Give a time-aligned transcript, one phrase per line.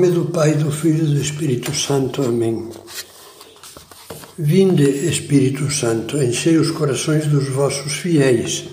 [0.00, 2.22] nome do Pai, do Filho e do Espírito Santo.
[2.22, 2.70] Amém.
[4.38, 8.64] Vinde, Espírito Santo, enchei os corações dos vossos fiéis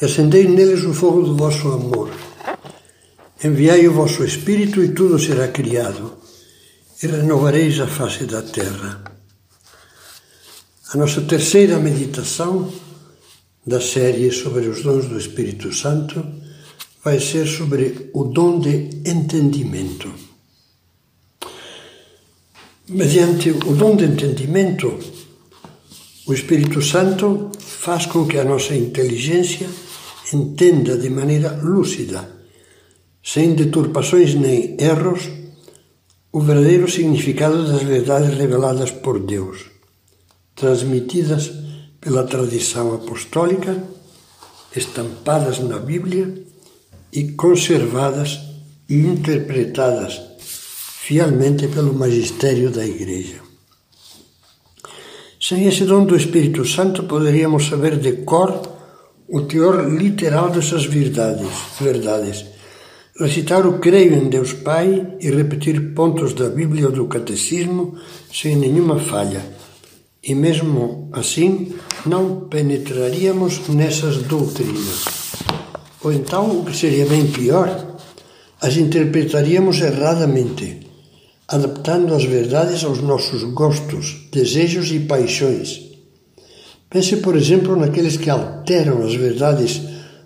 [0.00, 2.10] e acendei neles o fogo do vosso amor.
[3.44, 6.16] Enviai o vosso Espírito e tudo será criado,
[7.02, 9.04] e renovareis a face da terra.
[10.94, 12.72] A nossa terceira meditação
[13.66, 16.24] da série sobre os dons do Espírito Santo
[17.04, 20.08] vai ser sobre o dom de entendimento.
[22.88, 24.98] Mediante o dom de entendimento,
[26.26, 29.68] o Espírito Santo faz com que a nossa inteligência
[30.32, 32.30] entenda de maneira lúcida,
[33.22, 35.28] sem deturpações nem erros,
[36.30, 39.66] o verdadeiro significado das verdades reveladas por Deus,
[40.54, 41.50] transmitidas
[42.00, 43.82] pela tradição apostólica,
[44.74, 46.51] estampadas na Bíblia
[47.12, 48.40] e conservadas
[48.88, 53.40] e interpretadas fielmente pelo magistério da Igreja.
[55.40, 58.62] Sem esse dom do Espírito Santo, poderíamos saber de cor
[59.28, 62.44] o teor literal dessas verdades, verdades,
[63.18, 67.96] recitar o creio em Deus Pai e repetir pontos da Bíblia ou do Catecismo
[68.32, 69.42] sem nenhuma falha.
[70.22, 71.74] E mesmo assim,
[72.06, 75.04] não penetraríamos nessas doutrinas.
[76.04, 77.96] Ou então, o que seria bem pior,
[78.60, 80.86] as interpretaríamos erradamente,
[81.46, 85.80] adaptando as verdades aos nossos gostos, desejos e paixões.
[86.90, 89.80] Pense, por exemplo, naqueles que alteram as verdades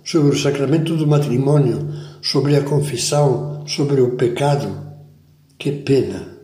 [0.05, 1.89] sobre o sacramento do matrimônio,
[2.23, 4.69] sobre a confissão, sobre o pecado.
[5.59, 6.37] Que pena!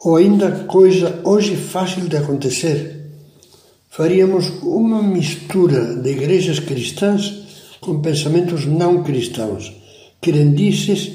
[0.00, 3.08] Ou ainda coisa hoje fácil de acontecer.
[3.88, 7.45] Faríamos uma mistura de igrejas cristãs
[7.86, 9.72] com pensamentos não cristãos,
[10.20, 11.08] crendices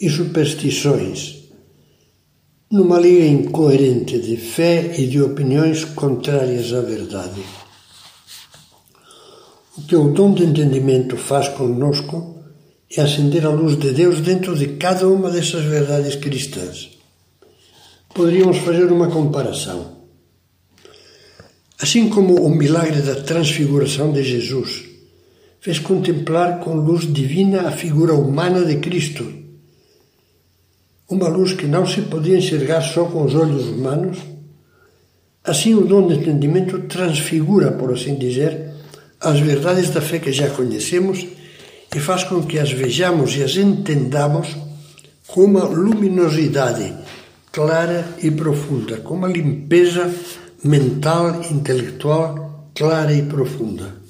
[0.00, 1.50] e superstições,
[2.70, 7.42] numa liga incoerente de fé e de opiniões contrárias à verdade.
[9.76, 12.42] O que o dom de entendimento faz conosco
[12.90, 16.88] é acender a luz de Deus dentro de cada uma dessas verdades cristãs.
[18.14, 19.94] Poderíamos fazer uma comparação.
[21.78, 24.93] Assim como o milagre da transfiguração de Jesus
[25.64, 29.26] fez contemplar com luz divina a figura humana de Cristo.
[31.08, 34.18] Uma luz que não se podia enxergar só com os olhos humanos.
[35.42, 38.74] Assim, o dom de entendimento transfigura, por assim dizer,
[39.18, 41.26] as verdades da fé que já conhecemos
[41.96, 44.54] e faz com que as vejamos e as entendamos
[45.26, 46.92] com uma luminosidade
[47.50, 50.14] clara e profunda, com uma limpeza
[50.62, 54.03] mental, intelectual clara e profunda.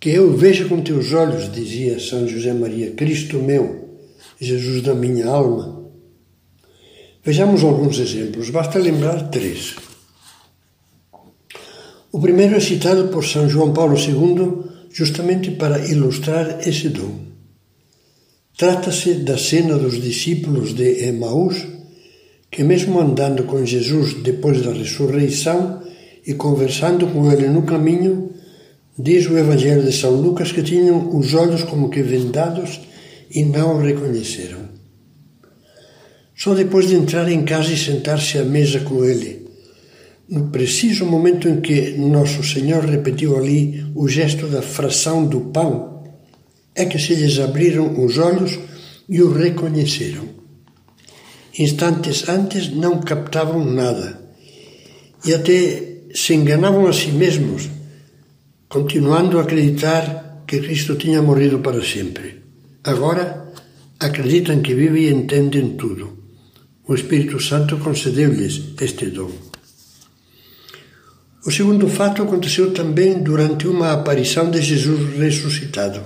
[0.00, 3.98] Que eu veja com teus olhos, dizia São José Maria, Cristo meu,
[4.40, 5.90] Jesus da minha alma.
[7.22, 9.76] Vejamos alguns exemplos, basta lembrar três.
[12.10, 17.20] O primeiro é citado por São João Paulo II justamente para ilustrar esse dom.
[18.56, 21.66] Trata-se da cena dos discípulos de Emaús,
[22.50, 25.82] que, mesmo andando com Jesus depois da ressurreição
[26.26, 28.30] e conversando com ele no caminho,
[28.98, 32.80] Diz o Evangelho de São Lucas que tinham os olhos como que vendados
[33.30, 34.68] e não o reconheceram.
[36.36, 39.46] Só depois de entrar em casa e sentar-se à mesa com ele,
[40.28, 46.04] no preciso momento em que Nosso Senhor repetiu ali o gesto da fração do pão,
[46.74, 48.58] é que se lhes abriram os olhos
[49.08, 50.28] e o reconheceram.
[51.58, 54.20] Instantes antes não captavam nada
[55.24, 55.82] e até
[56.14, 57.68] se enganavam a si mesmos
[58.70, 62.40] continuando a acreditar que Cristo tinha morrido para sempre.
[62.84, 63.52] Agora
[63.98, 66.16] acreditam que vive e entendem tudo.
[66.86, 69.32] O Espírito Santo concedeu-lhes este dom.
[71.44, 76.00] O segundo fato aconteceu também durante uma aparição de Jesus ressuscitado.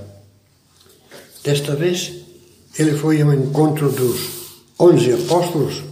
[1.45, 2.13] Desta vez,
[2.79, 4.21] ele foi ao encontro dos
[4.81, 5.83] onze apóstolos,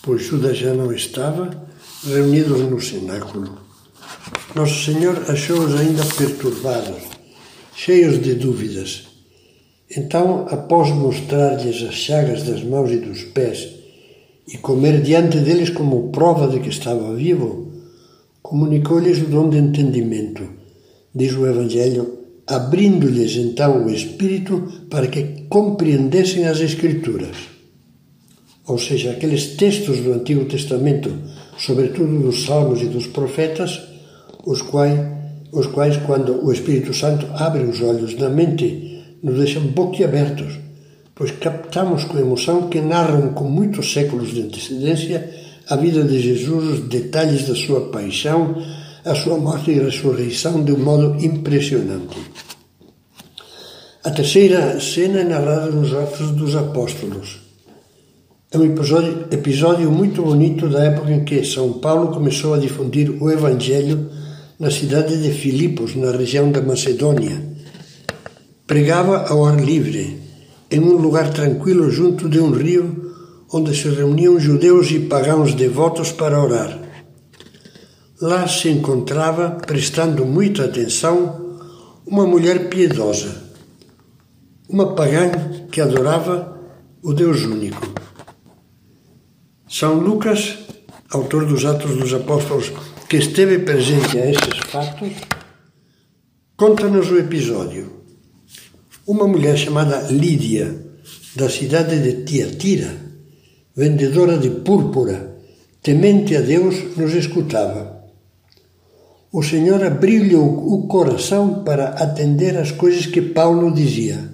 [0.00, 1.66] pois Judas já não estava,
[2.06, 3.69] reunidos no cenáculo.
[4.54, 7.02] Nosso Senhor achou-os ainda perturbados,
[7.74, 9.04] cheios de dúvidas.
[9.96, 13.68] Então, após mostrar-lhes as chagas das mãos e dos pés
[14.46, 17.72] e comer diante deles como prova de que estava vivo,
[18.42, 20.48] comunicou-lhes o dom de entendimento,
[21.14, 27.36] diz o Evangelho, abrindo-lhes então o Espírito para que compreendessem as Escrituras.
[28.66, 31.12] Ou seja, aqueles textos do Antigo Testamento,
[31.56, 33.89] sobretudo dos Salmos e dos Profetas,
[34.44, 35.00] os quais,
[35.52, 40.58] os quais, quando o Espírito Santo abre os olhos da mente, nos deixam boquiabertos,
[41.14, 45.30] pois captamos com emoção que narram com muitos séculos de antecedência
[45.68, 48.56] a vida de Jesus, os detalhes da sua paixão,
[49.04, 52.18] a sua morte e ressurreição de um modo impressionante.
[54.02, 57.38] A terceira cena é narrada nos Atos dos Apóstolos.
[58.50, 63.22] É um episódio, episódio muito bonito da época em que São Paulo começou a difundir
[63.22, 64.10] o Evangelho
[64.60, 67.42] na cidade de Filipos, na região da Macedônia.
[68.66, 70.20] Pregava ao ar livre,
[70.70, 73.10] em um lugar tranquilo junto de um rio
[73.50, 76.78] onde se reuniam judeus e pagãos devotos para orar.
[78.20, 81.58] Lá se encontrava, prestando muita atenção,
[82.06, 83.34] uma mulher piedosa,
[84.68, 85.30] uma pagã
[85.72, 86.60] que adorava
[87.02, 87.94] o Deus único.
[89.66, 90.58] São Lucas,
[91.10, 92.70] autor dos Atos dos Apóstolos,
[93.10, 95.10] que esteve presente a estes fatos,
[96.56, 98.04] conta-nos o episódio.
[99.04, 100.72] Uma mulher chamada Lídia,
[101.34, 102.94] da cidade de Tiatira,
[103.74, 105.36] vendedora de púrpura,
[105.82, 108.00] temente a Deus, nos escutava.
[109.32, 114.30] O Senhor abriu-lhe o coração para atender às coisas que Paulo dizia.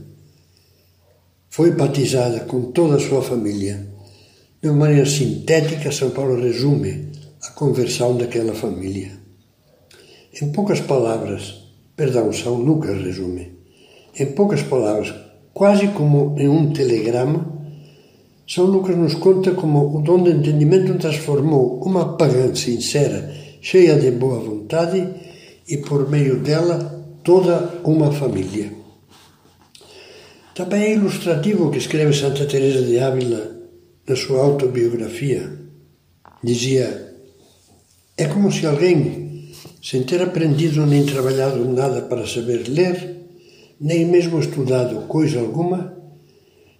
[1.49, 3.87] Foi batizada com toda a sua família.
[4.61, 9.12] De uma maneira sintética, São Paulo resume a conversão daquela família.
[10.40, 11.54] Em poucas palavras,
[11.96, 13.52] perdão, São Lucas resume.
[14.18, 15.14] Em poucas palavras,
[15.52, 17.54] quase como em um telegrama,
[18.46, 24.10] São Lucas nos conta como o dom de entendimento transformou uma pagã sincera, cheia de
[24.10, 25.08] boa vontade,
[25.68, 28.72] e por meio dela toda uma família.
[30.54, 33.56] Também é ilustrativo o que escreve Santa Teresa de Ávila
[34.08, 35.52] na sua autobiografia.
[36.42, 37.06] Dizia:
[38.18, 39.50] É como se alguém,
[39.82, 43.26] sem ter aprendido nem trabalhado nada para saber ler,
[43.78, 45.94] nem mesmo estudado coisa alguma,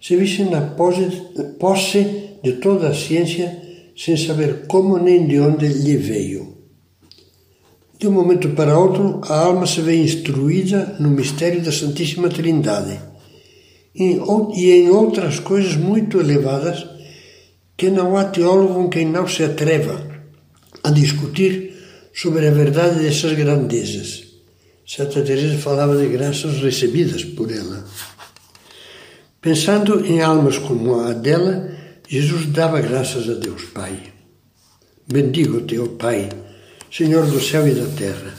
[0.01, 2.07] se visse na posse
[2.43, 3.63] de toda a ciência
[3.95, 6.57] sem saber como nem de onde lhe veio.
[7.99, 12.99] De um momento para outro, a alma se vê instruída no mistério da Santíssima Trindade
[13.95, 16.87] e em outras coisas muito elevadas
[17.77, 20.16] que não há teólogo com quem não se atreva
[20.87, 21.75] a discutir
[22.15, 24.25] sobre a verdade dessas grandezas.
[24.87, 27.85] Santa Teresa falava de graças recebidas por ela.
[29.41, 31.69] Pensando em almas como a dela,
[32.09, 34.01] Jesus dava graças a Deus Pai.
[35.09, 36.29] Bendigo-te, Pai,
[36.91, 38.35] Senhor do céu e da terra,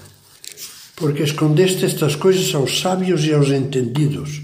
[0.96, 4.42] porque escondeste estas coisas aos sábios e aos entendidos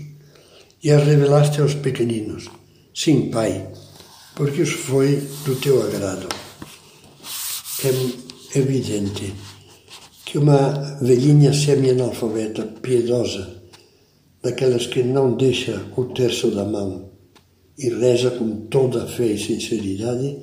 [0.84, 2.50] e as revelaste aos pequeninos.
[2.94, 3.66] Sim, Pai,
[4.36, 6.43] porque isso foi do teu agrado.
[7.86, 9.34] É evidente
[10.26, 10.70] que uma
[11.02, 13.62] velhinha semi-analfabeta, piedosa,
[14.42, 17.10] daquelas que não deixa o terço da mão
[17.78, 20.38] e reza com toda a fé e sinceridade,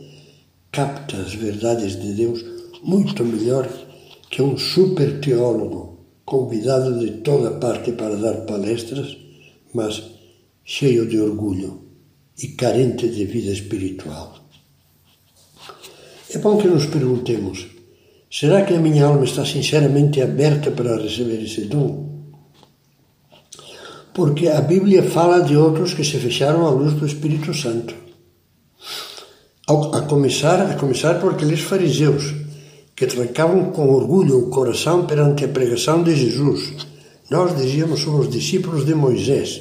[0.70, 2.44] capta as verdades de Deus
[2.82, 3.66] muito melhor
[4.28, 9.16] que um super teólogo convidado de toda parte para dar palestras,
[9.72, 10.02] mas
[10.62, 11.86] cheio de orgulho
[12.36, 14.39] e carente de vida espiritual.
[16.32, 17.80] É bom que nos perguntemos
[18.32, 22.30] Será que a minha alma está sinceramente aberta para receber esse dom?
[24.14, 27.92] Porque a Bíblia fala de outros que se fecharam à luz do Espírito Santo.
[29.66, 32.32] A começar, a começar por aqueles fariseus
[32.94, 36.86] que trancavam com orgulho o coração perante a pregação de Jesus.
[37.28, 39.60] Nós dizíamos somos discípulos de Moisés,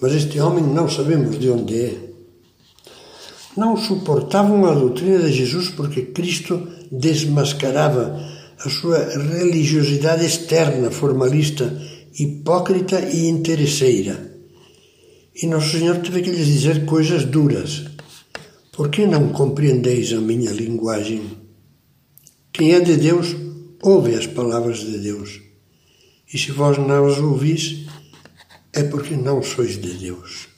[0.00, 2.09] mas este homem não sabemos de onde é
[3.56, 8.20] não suportavam a doutrina de Jesus porque Cristo desmascarava
[8.58, 11.80] a sua religiosidade externa, formalista,
[12.18, 14.30] hipócrita e interesseira.
[15.34, 17.84] E Nosso Senhor teve que lhes dizer coisas duras.
[18.72, 21.22] Por que não compreendeis a minha linguagem?
[22.52, 23.34] Quem é de Deus,
[23.82, 25.40] ouve as palavras de Deus.
[26.32, 27.86] E se vós não as ouvis,
[28.72, 30.49] é porque não sois de Deus.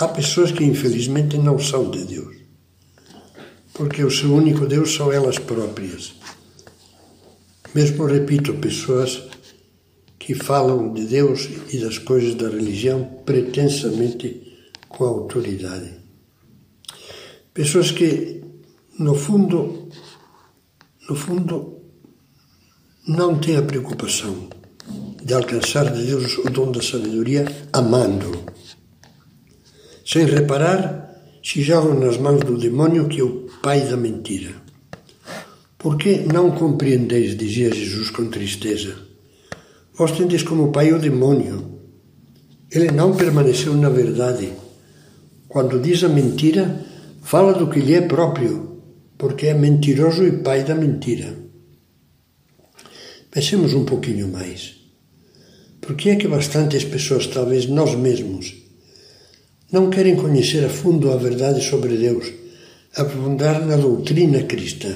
[0.00, 2.34] Há pessoas que infelizmente não são de Deus,
[3.74, 6.14] porque o seu único Deus são elas próprias.
[7.74, 9.24] Mesmo repito, pessoas
[10.18, 14.56] que falam de Deus e das coisas da religião pretensamente
[14.88, 15.92] com autoridade.
[17.52, 18.42] Pessoas que,
[18.98, 19.86] no fundo,
[21.10, 21.76] no fundo,
[23.06, 24.48] não têm a preocupação
[25.22, 28.49] de alcançar de Deus o dom da sabedoria amando-o
[30.10, 31.08] sem reparar
[31.40, 34.52] se jogam nas mãos do demônio que é o pai da mentira.
[35.78, 38.96] Por que não compreendeis, dizia Jesus com tristeza?
[39.94, 41.78] Vós tendes como pai o demônio.
[42.72, 44.52] Ele não permaneceu na verdade,
[45.46, 46.84] quando diz a mentira,
[47.22, 48.82] fala do que lhe é próprio,
[49.16, 51.36] porque é mentiroso e pai da mentira.
[53.30, 54.74] Pensemos um pouquinho mais.
[55.80, 58.69] Por que é que bastantes pessoas, talvez nós mesmos,
[59.72, 62.32] não querem conhecer a fundo a verdade sobre Deus,
[62.96, 64.94] aprofundar na doutrina cristã?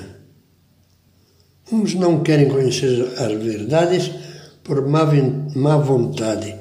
[1.70, 4.10] Uns não querem conhecer as verdades
[4.62, 5.04] por má,
[5.54, 6.54] má vontade,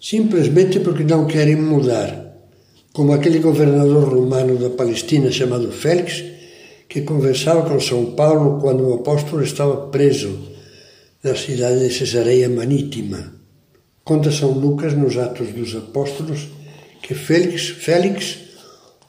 [0.00, 2.28] simplesmente porque não querem mudar
[2.92, 6.24] como aquele governador romano da Palestina chamado Félix,
[6.88, 10.36] que conversava com São Paulo quando o apóstolo estava preso
[11.22, 13.34] na cidade de Cesareia Marítima.
[14.04, 16.48] Conta São Lucas nos Atos dos Apóstolos
[17.08, 18.38] que Félix, Félix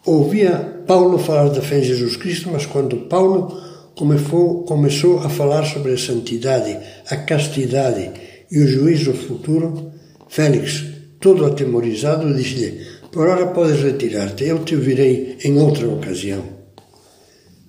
[0.06, 3.62] ouvia Paulo falar da fé em Jesus Cristo, mas quando Paulo
[3.94, 6.80] começou, começou a falar sobre a santidade,
[7.10, 8.10] a castidade
[8.50, 9.92] e o juízo futuro,
[10.30, 10.86] Félix,
[11.20, 12.80] todo atemorizado, disse-lhe:
[13.12, 16.42] por ora podes retirar-te, eu te virei em outra ocasião.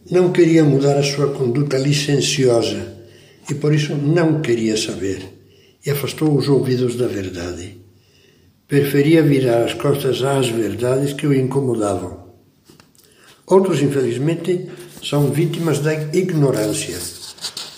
[0.08, 2.86] Não queria mudar a sua conduta licenciosa
[3.50, 5.22] e por isso não queria saber
[5.84, 7.79] e afastou os ouvidos da verdade.
[8.70, 12.18] Preferia virar as costas às verdades que o incomodavam.
[13.44, 14.68] Outros, infelizmente,
[15.02, 16.96] são vítimas da ignorância,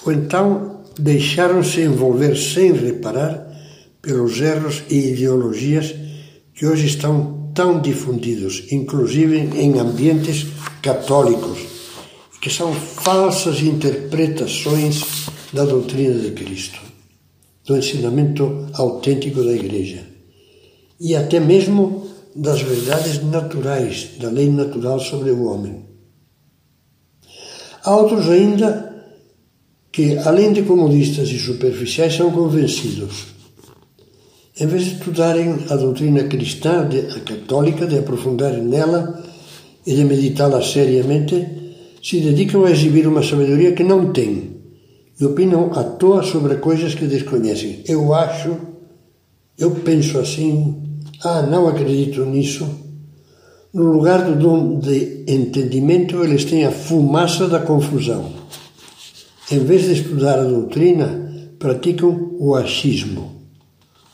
[0.04, 3.42] ou então deixaram-se envolver sem reparar
[4.02, 5.94] pelos erros e ideologias
[6.54, 10.46] que hoje estão tão difundidos, inclusive em ambientes
[10.82, 11.58] católicos,
[12.38, 16.78] que são falsas interpretações da doutrina de Cristo,
[17.64, 20.12] do ensinamento autêntico da Igreja
[21.02, 25.85] e até mesmo das verdades naturais, da lei natural sobre o homem.
[27.85, 28.90] Há outros ainda
[29.90, 33.32] que, além de comodistas e superficiais, são convencidos
[34.61, 39.25] em vez de estudarem a doutrina cristã, a católica, de aprofundarem nela
[39.87, 41.47] e de meditá-la seriamente,
[42.02, 44.61] se dedicam a exibir uma sabedoria que não têm
[45.18, 47.82] e opinam à toa sobre coisas que desconhecem.
[47.87, 48.56] Eu acho,
[49.56, 50.82] eu penso assim,
[51.25, 52.69] ah, não acredito nisso.
[53.73, 58.33] No lugar do dom de entendimento, eles têm a fumaça da confusão.
[59.50, 63.43] Em vez de estudar a doutrina, praticam o achismo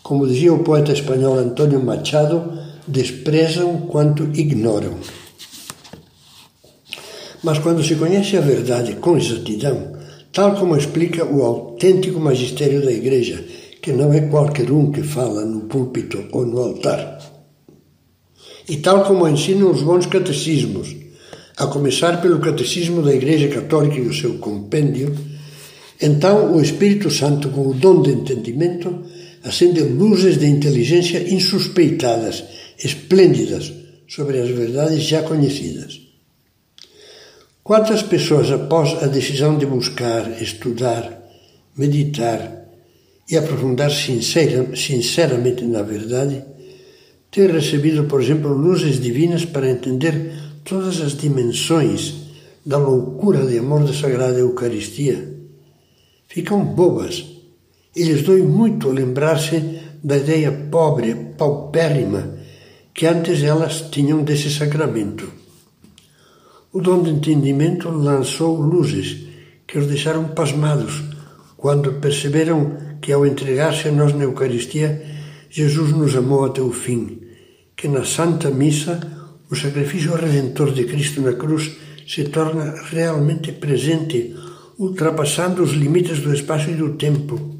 [0.08, 4.94] como dizia o poeta espanhol António Machado, desprezam quanto ignoram.
[7.42, 9.92] Mas quando se conhece a verdade com exatidão,
[10.32, 13.44] tal como explica o autêntico magistério da Igreja,
[13.80, 17.18] que não é qualquer um que fala no púlpito ou no altar,
[18.68, 20.94] e tal como ensinam os bons catecismos,
[21.56, 25.16] a começar pelo Catecismo da Igreja Católica e o seu compêndio,
[26.00, 29.02] então o Espírito Santo, com o dom de entendimento,
[29.42, 32.44] acende luzes de inteligência insuspeitadas,
[32.78, 33.72] esplêndidas,
[34.06, 36.00] sobre as verdades já conhecidas.
[37.62, 41.22] Quantas pessoas, após a decisão de buscar, estudar,
[41.76, 42.57] meditar
[43.30, 46.42] e aprofundar sincera, sinceramente na verdade,
[47.30, 50.32] têm recebido, por exemplo, luzes divinas para entender
[50.64, 52.14] todas as dimensões
[52.64, 55.36] da loucura de amor da Sagrada Eucaristia?
[56.26, 57.24] Ficam bobas
[57.94, 62.38] e lhes dói muito lembrar-se da ideia pobre, paupérrima,
[62.94, 65.30] que antes elas tinham desse sacramento.
[66.72, 69.26] O dom de entendimento lançou luzes
[69.66, 71.02] que os deixaram pasmados
[71.56, 75.02] quando perceberam que, ao entregar-se a nós na Eucaristia,
[75.50, 77.20] Jesus nos amou até o fim,
[77.76, 79.00] que na Santa Missa
[79.50, 81.72] o sacrifício redentor de Cristo na cruz
[82.06, 84.34] se torna realmente presente,
[84.78, 87.58] ultrapassando os limites do espaço e do tempo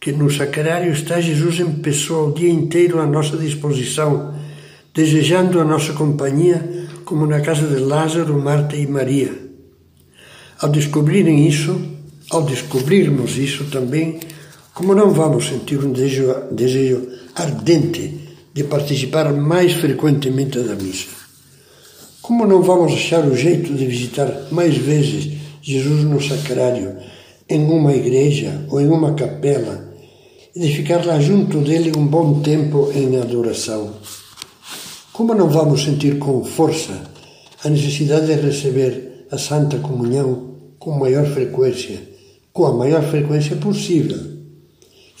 [0.00, 4.34] que no sacrário está Jesus em pessoa o dia inteiro à nossa disposição,
[4.94, 9.30] desejando a nossa companhia, como na casa de Lázaro, Marta e Maria.
[10.58, 11.78] Ao descobrirem isso,
[12.30, 14.18] ao descobrirmos isso também,
[14.80, 18.14] como não vamos sentir um desejo, desejo ardente
[18.54, 21.10] de participar mais frequentemente da missa?
[22.22, 26.96] Como não vamos achar o jeito de visitar mais vezes Jesus no sacrário,
[27.46, 29.92] em uma igreja ou em uma capela,
[30.56, 33.96] e de ficar lá junto dele um bom tempo em adoração.
[35.12, 37.02] Como não vamos sentir com força
[37.62, 42.00] a necessidade de receber a Santa Comunhão com maior frequência,
[42.50, 44.29] com a maior frequência possível,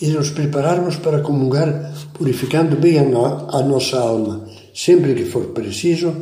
[0.00, 5.24] e de nos prepararmos para comungar purificando bem a, no, a nossa alma, sempre que
[5.24, 6.14] for preciso,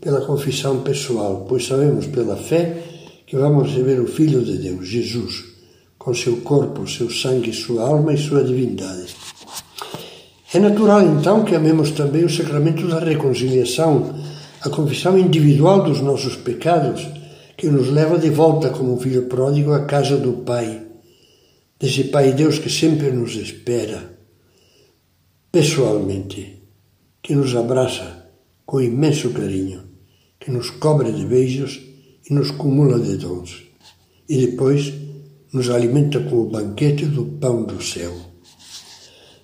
[0.00, 2.76] pela confissão pessoal, pois sabemos pela fé
[3.26, 5.56] que vamos receber o Filho de Deus, Jesus
[6.06, 9.12] com seu corpo, seu sangue, sua alma e sua divindade.
[10.54, 14.14] É natural, então, que amemos também o sacramento da reconciliação,
[14.62, 17.04] a confissão individual dos nossos pecados,
[17.56, 20.85] que nos leva de volta como filho pródigo à casa do Pai,
[21.78, 24.18] desse Pai Deus que sempre nos espera,
[25.52, 26.62] pessoalmente,
[27.22, 28.30] que nos abraça
[28.64, 29.82] com imenso carinho,
[30.40, 31.80] que nos cobre de beijos
[32.28, 33.64] e nos cumula de dons,
[34.28, 34.92] e depois
[35.52, 38.12] nos alimenta com o banquete do pão do céu.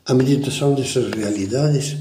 [0.04, 1.96] A meditação dessas realidades,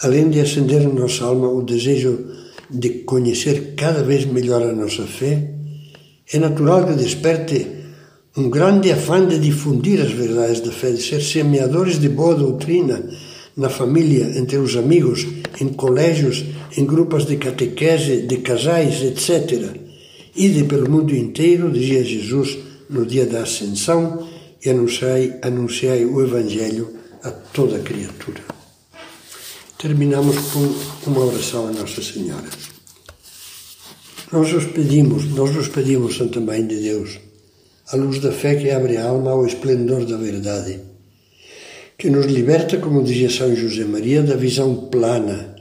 [0.00, 2.26] além de acender em nossa alma o desejo
[2.70, 5.54] de conhecer cada vez melhor a nossa fé,
[6.32, 7.79] é natural que desperte
[8.36, 13.02] um grande afã de difundir as verdades da fé, de ser semeadores de boa doutrina
[13.56, 15.26] na família, entre os amigos,
[15.60, 16.44] em colégios,
[16.76, 19.76] em grupos de catequese, de casais, etc.
[20.36, 22.56] Ide pelo mundo inteiro, dizia Jesus
[22.88, 24.28] no dia da Ascensão,
[24.64, 26.90] e anunciai, anunciai o Evangelho
[27.22, 28.42] a toda criatura.
[29.76, 32.48] Terminamos com uma oração a Nossa Senhora.
[34.30, 37.18] Nós os pedimos, nós os pedimos, Santa Mãe de Deus,
[37.92, 40.80] a luz da fé que abre a alma ao esplendor da verdade,
[41.98, 45.56] que nos liberta, como dizia São José Maria, da visão plana,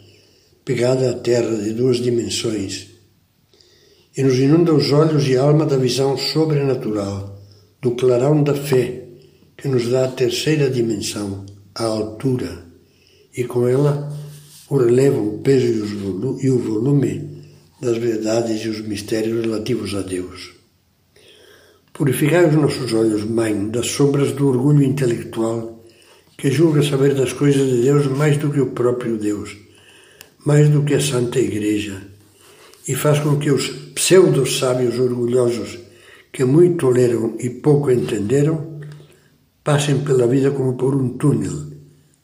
[0.63, 2.87] pegada à terra de duas dimensões,
[4.15, 7.41] e nos inunda os olhos e a alma da visão sobrenatural,
[7.81, 9.05] do clarão da fé,
[9.57, 12.65] que nos dá a terceira dimensão, a altura
[13.35, 14.11] e com ela
[14.69, 15.65] o relevo, o peso
[16.41, 17.43] e o volume
[17.81, 20.58] das verdades e os mistérios relativos a Deus.
[21.99, 25.83] Purificai os nossos olhos, Mãe, das sombras do orgulho intelectual
[26.37, 29.57] que julga saber das coisas de Deus mais do que o próprio Deus,
[30.45, 32.01] mais do que a Santa Igreja,
[32.87, 35.77] e faz com que os pseudo-sábios orgulhosos
[36.31, 38.79] que muito toleram e pouco entenderam
[39.61, 41.67] passem pela vida como por um túnel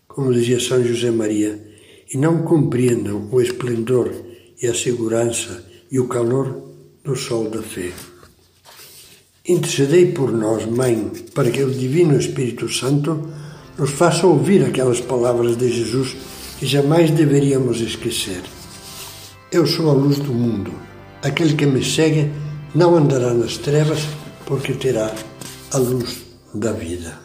[0.07, 1.59] como dizia São José Maria,
[2.13, 4.09] e não compreendam o esplendor
[4.63, 6.63] e a segurança e o calor
[7.03, 8.14] do sol da fé.
[9.47, 13.29] Intercedei por nós, Mãe, para que o Divino Espírito Santo
[13.77, 16.15] nos faça ouvir aquelas palavras de Jesus
[16.57, 18.41] que jamais deveríamos esquecer.
[19.51, 20.71] Eu sou a luz do mundo.
[21.21, 22.31] Aquele que me segue
[22.73, 23.99] não andará nas trevas,
[24.47, 25.13] porque terá
[25.71, 27.24] a luz da vida.